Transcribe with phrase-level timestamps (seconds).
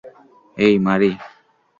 [0.57, 1.11] এই, মারি!